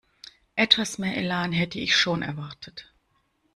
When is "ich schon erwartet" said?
1.77-2.91